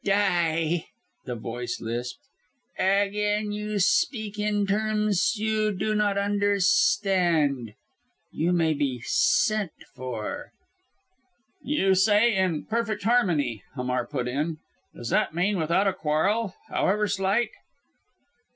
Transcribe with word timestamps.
"Die!" 0.03 0.87
the 1.25 1.35
voice 1.35 1.79
lisped. 1.79 2.23
"Again 2.79 3.51
you 3.51 3.77
speak 3.77 4.39
in 4.39 4.65
terms 4.65 5.35
you 5.37 5.71
do 5.71 5.93
not 5.93 6.17
understand. 6.17 7.75
You 8.31 8.51
may 8.51 8.73
be 8.73 9.01
sent 9.01 9.73
for." 9.93 10.53
"You 11.61 11.93
say 11.93 12.35
in 12.35 12.65
perfect 12.65 13.03
harmony." 13.03 13.61
Hamar 13.75 14.07
put 14.07 14.27
in. 14.27 14.57
"Does 14.95 15.09
that 15.09 15.35
mean 15.35 15.59
without 15.59 15.85
a 15.85 15.93
quarrel, 15.93 16.55
however 16.69 17.07
slight?" 17.07 17.51